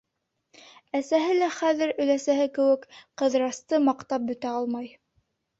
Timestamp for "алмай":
4.63-4.91